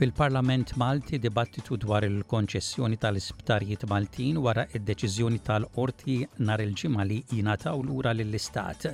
[0.00, 6.14] Fil-Parlament Malti dibattitu dwar il-konċessjoni tal-isptarijiet Maltin wara id-deċiżjoni tal-qorti
[6.48, 8.86] nar il-ġimgħa li jingħataw lura lill-Istat.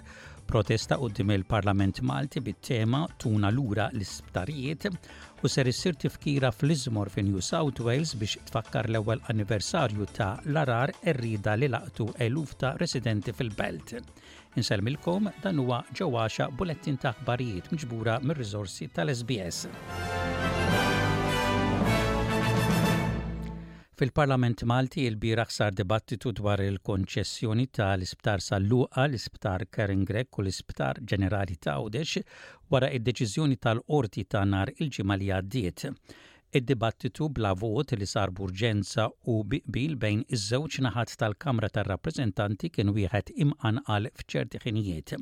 [0.50, 7.22] Protesta qudiem il-Parlament Malti bit-tema tuna lura l-isptarijiet u ser issir tifkira fl izmor fi
[7.28, 13.30] New South Wales biex tfakkar l-ewwel anniversarju ta' l-arar errida li laqtu eluf ta' residenti
[13.32, 13.92] fil-belt.
[14.58, 19.68] Inselmilkom dan huwa ġewwaxa bulettin ta' aħbarijiet miġbura mir-riżorsi tal-SBS.
[24.00, 31.56] Fil-Parlament Malti il-biraħ sar dibattitu dwar il-konċessjoni tal-Isptar Salluqa, l-Isptar Karen Grek u l-Isptar Ġenerali
[31.64, 32.18] ta' Udex
[32.68, 35.86] wara id-deċiżjoni tal-Qorti ta' nar il-ġimgħa li għaddiet.
[36.60, 43.32] Id-dibattitu bla vot li sar burġenza u bil bejn iż-żewġ naħat tal-Kamra tar-Rappreżentanti kien wieħed
[43.46, 45.16] imqan għal f'ċerti ħinijiet.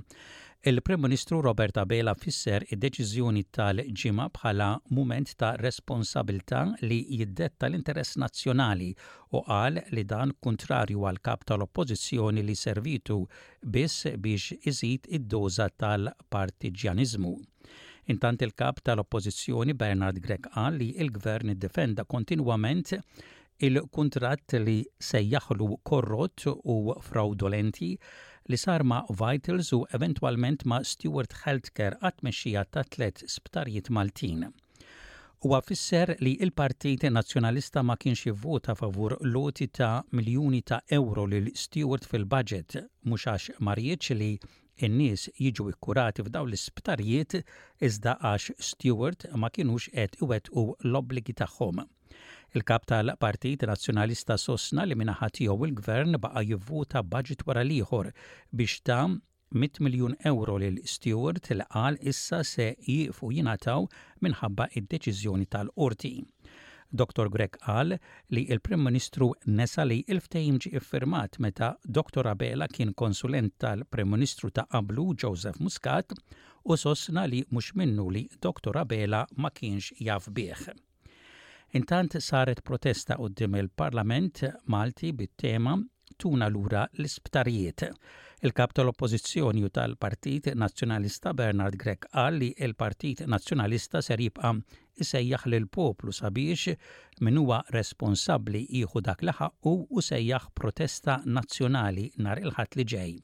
[0.66, 8.88] Il-Prim Ministru Roberta Bela fisser id-deċiżjoni tal-ġimgħa bħala mument ta' responsabilità li jiddetta l-interess nazzjonali
[9.36, 13.18] u qal li dan kontrarju għal kap tal-oppożizzjoni li servitu
[13.76, 17.34] biss biex iżid id-doża tal-partiġjaniżmu.
[18.16, 22.96] Intant il-kap tal-oppożizzjoni Bernard Grek qal li il-gvern iddefenda kontinwament
[23.62, 27.90] il-kuntratt li se jaħlu korrot u fraudolenti
[28.50, 34.42] li sar ma' Vitals u eventualment ma' Stewart Healthcare għatmexxija ta' tlet sptarijiet Maltin.
[35.44, 41.48] U għafisser li il-Partit Nazjonalista ma kienx jivvota favur loti ta' miljoni ta' euro lil
[41.54, 42.78] Stewart fil-budget,
[43.10, 44.32] mux għax marjieċ li
[44.84, 47.38] in-nies jiġu ikkurati f'daw l-isptarijiet
[47.86, 51.84] iżda għax Stewart ma kienux qed iwettqu l-obbligi tagħhom.
[52.56, 58.10] Il-kap tal-Partit Nazzjonalista sosna li minaħat jew il-gvern baqa jivvuta budget wara liħor
[58.60, 58.98] biex ta'
[59.62, 63.88] 100 miljun euro lil Stewart il qal issa se jifu jinataw
[64.26, 66.12] minħabba id-deċiżjoni tal-qorti.
[67.02, 67.26] Dr.
[67.38, 67.96] Greg qal
[68.30, 72.30] li il-Prim Ministru nesa li il-ftejm ġi iffirmat meta Dr.
[72.36, 76.14] Abela kien konsulent tal-Prim Ministru ta' qablu Joseph Muscat
[76.64, 78.78] u sosna li mhux minnu li Dr.
[78.86, 80.68] Abela ma kienx jaf bieħ.
[81.74, 84.38] Intant saret protesta qudiem il-Parlament
[84.70, 85.72] Malti bit-tema
[86.22, 87.82] tuna lura l-isptarijiet.
[88.46, 94.52] Il-kap tal-oppozizjoni u tal-Partit Nazzjonalista Bernard Grek qal li il-Partit Nazzjonalista ser jibqa'
[95.02, 96.76] isejjaħ l poplu sabiex
[97.26, 99.34] min huwa responsabbli jieħu dak l
[99.72, 103.16] u u sejjaħ protesta nazzjonali nar il-ħadd li ġej.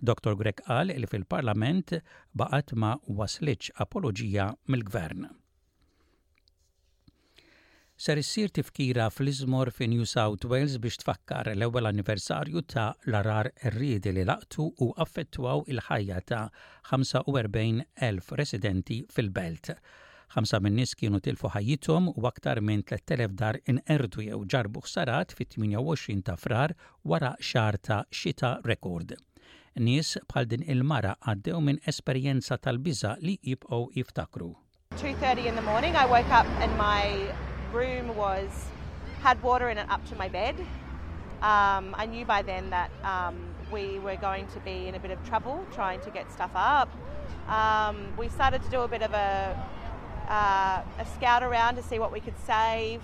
[0.00, 0.32] Dr.
[0.40, 1.98] Grek qal li fil-Parlament
[2.32, 5.28] baqat ma waslitx apoloġija mill-Gvern
[8.02, 14.10] ser issir tifkira fl-izmor fi New South Wales biex tfakkar l-ewwel anniversarju ta' l-arar rridi
[14.16, 16.40] li laqtu u affettwaw il-ħajja ta'
[16.90, 19.70] 45,000 residenti fil-belt.
[20.34, 25.36] Ħamsa minn nis kienu tilfu ħajjithom u aktar minn 3,000 dar inqerdu jew ġarbu ħsarat
[25.38, 26.74] fit-28 ta' frar
[27.12, 29.14] wara xar ta' xita rekord
[29.80, 34.50] nies bħal din il-mara għaddew minn esperjenza tal-biża li jibqgħu jiftakru.
[35.04, 37.32] 2:30 in the morning I woke up and my
[37.72, 38.50] room was
[39.22, 40.54] had water in it up to my bed.
[41.40, 43.36] Um, I knew by then that um,
[43.70, 46.90] we were going to be in a bit of trouble trying to get stuff up.
[47.48, 49.60] Um, we started to do a bit of a,
[50.28, 53.02] uh, a scout around to see what we could save.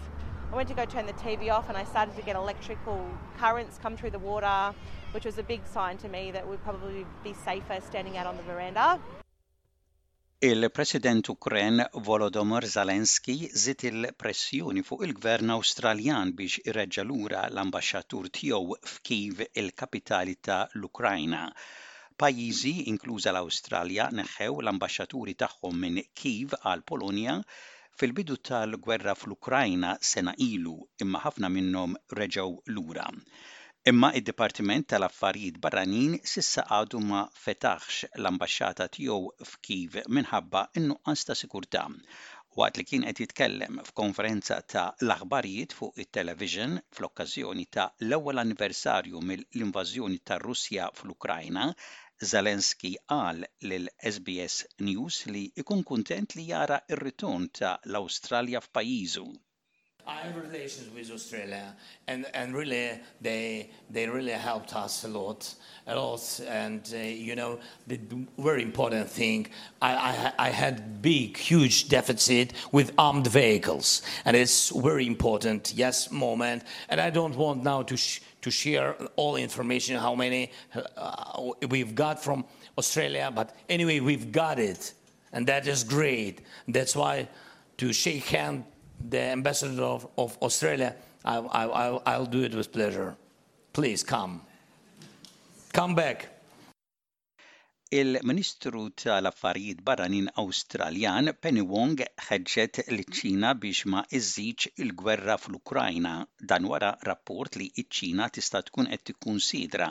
[0.52, 3.04] I went to go turn the TV off and I started to get electrical
[3.38, 4.74] currents come through the water,
[5.12, 8.36] which was a big sign to me that we'd probably be safer standing out on
[8.36, 8.98] the veranda.
[10.40, 19.42] Il-President Ukren Volodomor Zelensky zit il-pressjoni fuq il-Gvern Awstraljan biex irreġġa lura l-ambaxxatur tiegħu f'Kiev
[19.62, 21.42] il-kapitali ta' l-Ukrajna.
[22.22, 27.36] Pajjiżi inkluża l-Awstralja neħħew l-ambaxxaturi tagħhom minn Kiev għal Polonja
[27.98, 33.10] fil-bidu tal-gwerra fl-Ukrajna sena ilu imma ħafna minnhom reġgħu lura.
[33.88, 41.36] Imma id-Dipartiment tal-Affarijiet Barranin sissa għadu ma fetaħx l ambasċata tiegħu f'Kiv minħabba in-nuqqas ta'
[41.42, 41.84] sikurtà
[42.62, 50.20] waqt li kien qed jitkellem f'konferenza ta' l-aħbarijiet fuq it-television fl-okkażjoni ta' l-ewwel anniversarju mill-invażjoni
[50.32, 51.66] ta' Russja fl-Ukrajna,
[52.34, 53.40] Zelenski qal
[53.72, 59.28] lil SBS News li ikun kuntent li jara r-ritorn ta' l-Awstralja f'pajjiżu.
[60.08, 61.74] I have relations with Australia,
[62.06, 65.54] and, and really they they really helped us a lot,
[65.86, 66.40] a lot.
[66.48, 68.00] And uh, you know, the
[68.38, 69.48] very important thing,
[69.82, 75.74] I, I, I had big, huge deficit with armed vehicles, and it's very important.
[75.76, 77.96] Yes, moment, and I don't want now to
[78.40, 80.50] to share all information how many
[80.96, 82.46] uh, we've got from
[82.78, 84.94] Australia, but anyway, we've got it,
[85.34, 86.40] and that is great.
[86.66, 87.28] That's why
[87.76, 88.64] to shake hand
[89.00, 93.16] the ambassador of, of Australia, I, I, I'll, I'll do it with pleasure.
[93.72, 94.42] Please come.
[95.72, 96.28] Come back.
[97.90, 106.12] Il-Ministru tal-Affarijiet Barranin Awstraljan Penny Wong ħeġġet l-Ċina biex ma iżżidx il-gwerra fl-Ukrajna
[106.50, 109.88] dan wara rapport li ċ-Ċina tista' tkun qed tikkunsidra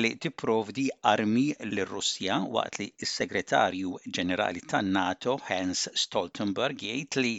[0.00, 7.34] li tipprovdi armi l-Russja waqt li s-Segretarju Ġenerali tan-NATO Hans Stoltenberg jgħid li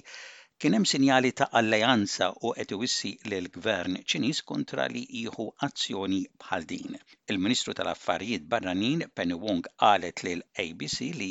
[0.62, 6.20] Kien hemm sinjali ta' alleanza u qed iwissi lil gvern Ċiniż kontra li jieħu azzjoni
[6.44, 6.98] bħal din.
[7.34, 11.30] Il-Ministru tal-Affarijiet Barranin Penny Wong qalet lil ABC li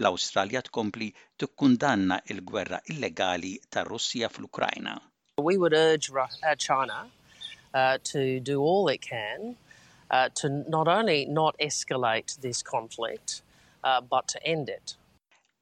[0.00, 1.06] l-Awstralja tkompli
[1.44, 4.96] tikkundanna il-gwerra illegali ta' Russja fl-Ukrajna.
[5.46, 9.54] We would urge uh, China uh, to do all it can
[10.10, 13.42] uh, to not only not escalate this conflict,
[13.84, 14.96] uh, but to end it.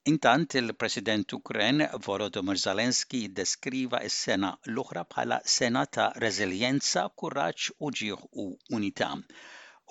[0.09, 7.91] Intant il-President Ukren Volodymyr Zelensky deskriva is sena l-oħra bħala sena ta' reżiljenza, kuraġġ u
[8.01, 8.47] ġieħ u
[8.79, 9.11] unità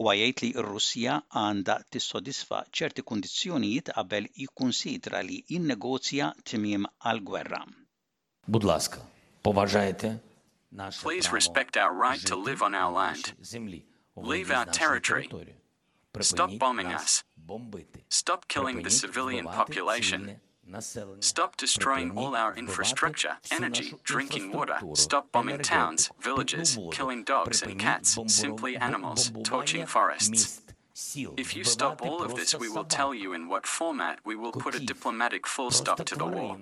[0.01, 7.59] u għajajt li r-Russija għanda tissodisfa ċerti kondizjonijiet qabel jikkunsidra li jinnegozja timim għal-gwerra.
[8.47, 9.03] Budlaska,
[9.49, 10.15] povaġajte.
[11.05, 13.33] Please respect our right to live on our land.
[14.15, 15.27] Leave our territory.
[16.21, 17.23] Stop bombing us.
[18.09, 20.39] Stop killing the civilian population.
[21.19, 24.79] Stop destroying all our infrastructure, energy, drinking water.
[24.95, 30.61] Stop bombing towns, villages, killing dogs and cats, simply animals, torching forests.
[31.37, 34.51] If you stop all of this, we will tell you in what format we will
[34.51, 36.57] put a diplomatic full stop to the war.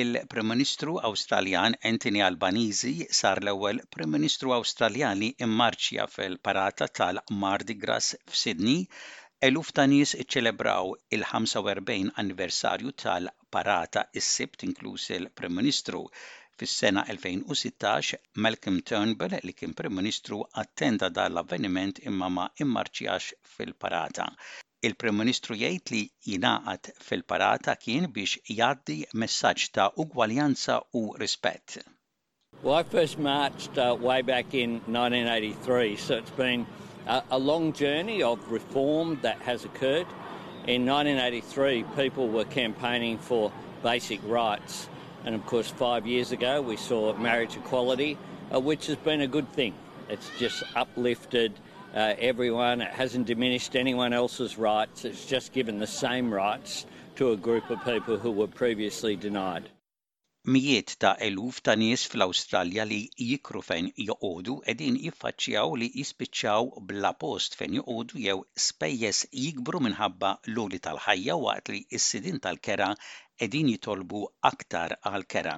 [0.00, 8.86] il-Prim Ministru Awstraljan Anthony Albanizi sar l-ewwel Prim Ministru Awstraljani immarċja fil-parata tal-Mardi Gras f'Sydney
[9.50, 16.00] Eluf ta' nies iċċelebraw il-45 anniversarju tal-parata is-sibt inkluż il-Prim Ministru.
[16.58, 18.16] Fis-sena 2016,
[18.48, 24.30] Malcolm Turnbull li kien Prim Ministru attenda dal avveniment imma ma immarċjax fil-parata.
[24.82, 31.76] Il-Prim Ministru jgħid li jingħaqad fil-parata kien biex jgħaddi messaġġ ta' ugwaljanza u rispett.
[32.64, 36.66] Well, I first marched uh, way back in 1983, so it's been
[37.06, 40.06] a, a long journey of reform that has occurred.
[40.66, 43.52] In 1983, people were campaigning for
[43.84, 44.88] basic rights,
[45.24, 48.18] and of course, five years ago, we saw marriage equality,
[48.52, 49.74] uh, which has been a good thing.
[50.08, 51.52] It's just uplifted
[51.94, 52.80] uh, everyone.
[52.80, 55.04] It hasn't diminished anyone else's rights.
[55.04, 56.86] It's just given the same rights
[57.16, 59.68] to a group of people who were previously denied.
[60.48, 62.98] Mijiet ta' eluf ta' nies fl australja li
[63.30, 70.32] jikru fejn joqodu edin jiffaċċjaw li jispiċċaw bla post fejn joqodu jew spejjes jikbru minħabba
[70.54, 72.90] l uli tal-ħajja waqt li s-sidin tal-kera
[73.48, 75.56] edin jitolbu aktar għal-kera.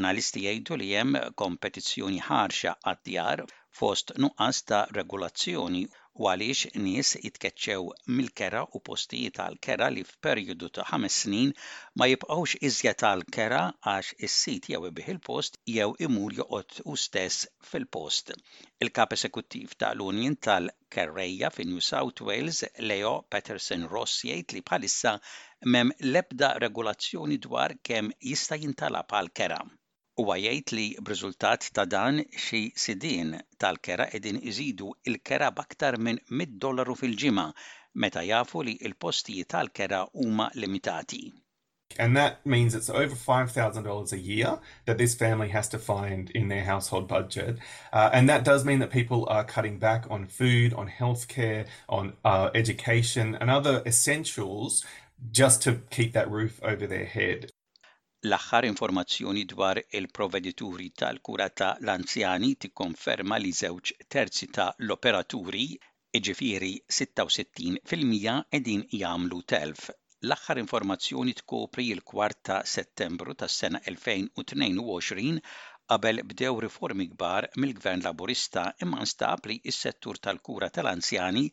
[0.00, 3.44] Analisti jgħidu li jem kompetizjoni ħarxa għad-djar
[3.78, 5.80] fost nuqqas ta' regolazzjoni
[6.20, 7.84] u għaliex nies jitkeċċew
[8.14, 11.52] mill-kera u postijiet tal kera li f'perjodu ta' ħames snin
[12.00, 13.60] ma jibqgħux iżjed tal kera
[13.92, 18.34] għax is-sit jew biħ il-post jew imur joqgħod u stess fil-post.
[18.86, 25.14] Il-kap esekuttiv tal-Unjin tal-Kerreja fi New South Wales, Leo Peterson Ross jgħid li bħalissa
[25.76, 29.62] mem lebda regolazzjoni dwar kemm jista' jintalab għal-kera.
[30.18, 32.24] li b'riżultat ta' dan
[33.58, 37.14] tal-kera izidu l-kera b'aktar minn 100 dollaru fil
[37.94, 41.32] meta jafu li tal-kera huma limitati.
[41.98, 46.46] And that means it's over $5,000 a year that this family has to find in
[46.46, 47.58] their household budget.
[47.92, 52.12] Uh, and that does mean that people are cutting back on food, on healthcare, on
[52.24, 54.84] uh, education, and other essentials
[55.32, 57.50] just to keep that roof over their head.
[58.28, 65.62] L-aħħar informazzjoni dwar il-provedituri tal-kura ta' l-anzjani tikkonferma li żewġ terzi ta' l-operaturi,
[66.20, 69.88] iġifieri 66% edin jagħmlu telf.
[70.28, 75.32] L-aħħar informazzjoni tkopri l kwarta ta' Settembru tas-sena 2022
[75.90, 81.48] qabel bdew riformi kbar mill-Gvern Laburista imma nstab li s-settur tal-kura tal-anzjani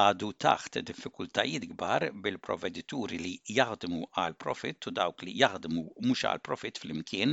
[0.00, 6.42] għadu taħt diffikultajiet kbar bil-provedituri li jaħdmu għal profit u dawk li jaħdmu mhux għal
[6.48, 7.32] profit fl-imkien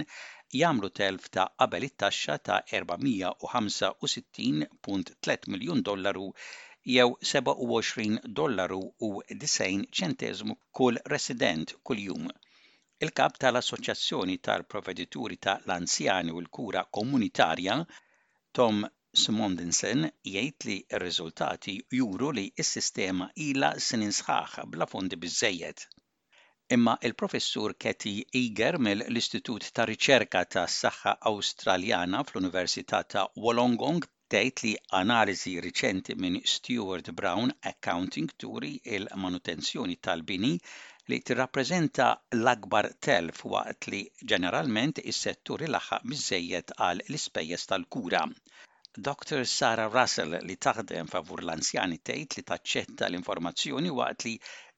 [0.61, 6.27] jagħmlu telf ta' qabel it-taxxa ta' 465.3 miljun dollaru
[6.95, 8.79] jew 27 dollaru
[9.09, 12.23] u 90 ċentezmu kull resident kull jum.
[13.03, 17.75] Il-kap tal-Assoċjazzjoni tal-Provedituri tal anzjani u l-Kura Komunitarja,
[18.55, 18.77] Tom
[19.21, 25.83] Simon Dinsen jgħid li r-riżultati juru li s-sistema ila snin sħaħ bla fondi biżejjed.
[26.77, 34.73] Imma il-professur Keti Iger mill-Istitut ta' Riċerka ta' Saħħa Awstraljana fl-Università ta' Wollongong tgħid li
[35.01, 40.53] analiżi riċenti minn Stuart Brown Accounting turi il-manutenzjoni tal-bini
[41.11, 42.09] li tirrappreżenta
[42.41, 44.01] l-akbar telf waqt li
[44.33, 48.25] ġeneralment is-settur ilaħħaq biżejjed għal l-ispejjeż tal-kura.
[48.99, 49.43] Dr.
[49.45, 54.33] Sara Russell li taħdem favur l-anzjani tgħid li taċċetta l-informazzjoni waqt li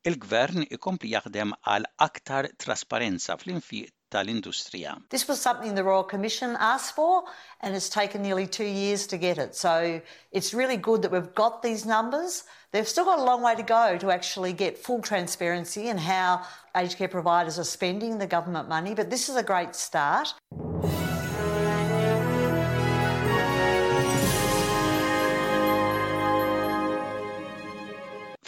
[0.08, 4.94] il-gvern ikompli jaħdem għal aktar trasparenza fl-infiq tal-industrija.
[5.10, 7.24] This was something the Royal Commission asked for
[7.62, 9.54] and it's taken nearly two years to get it.
[9.56, 10.00] So
[10.32, 12.44] it's really good that we've got these numbers.
[12.72, 16.42] They've still got a long way to go to actually get full transparency in how
[16.78, 20.34] aged care providers are spending the government money, but this is a great start.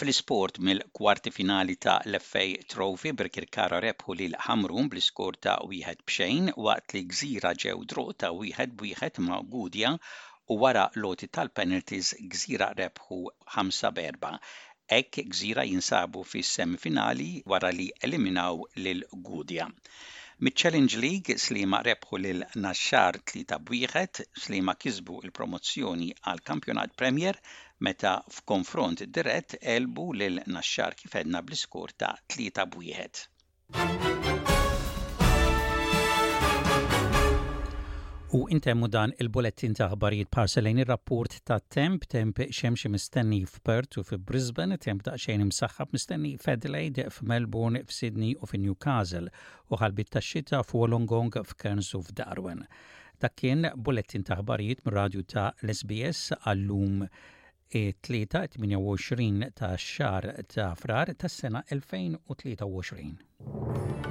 [0.08, 6.46] fl sport mill-kwarti finali ta' l-FA Trophy Birkirkara rebħu lil Hamrun bl-iskor ta' wieħed bxejn
[6.68, 9.90] waqt li gżira ġew druq ta' wieħed wieħed ma' Gudja
[10.54, 13.20] u wara loti tal-penalties gżira rebħu
[13.58, 14.30] 5 berba.
[15.00, 19.68] Ek gżira jinsabu fis semifinali wara li eliminaw lil Gudja
[20.44, 27.40] mit challenge League slima rebħu lil Naxxar 3 bwieħed slima kisbu il-promozzjoni għal kampjonat Premier
[27.88, 33.24] meta f'konfront dirett elbu lil Naxxar kif edna bl-iskur ta' 3 bwieħed.
[38.30, 44.02] U intemmu dan il-bulettin ta' ħbarijiet parselejn ir-rapport ta' temp, temp xemxie mistenni f'Pert u
[44.04, 49.32] f'Brisbane, temp ta' xejn imsaħħab mistenni f'Adelaide, f'Melbourne, f'Sydney u f'Newcastle,
[49.72, 52.66] u ħalbit ta' xita f'Wolongong, f'Kerns u f'Darwin.
[53.16, 57.08] Dak kien bulettin ta' ħbarijiet mir-radju ta' l-SBS għallum
[57.72, 64.07] 3-28 e, ta' xar ta' frar tas sena 2023.